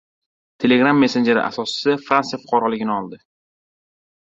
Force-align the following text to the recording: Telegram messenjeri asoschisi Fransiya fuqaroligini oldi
Telegram 0.63 0.99
messenjeri 1.03 1.43
asoschisi 1.51 1.95
Fransiya 2.07 2.41
fuqaroligini 2.47 2.97
oldi 2.99 3.23